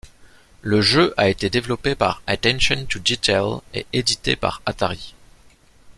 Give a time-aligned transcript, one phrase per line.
[0.63, 5.13] Le jeu a été développé par Attention to Detail et édité par Atari.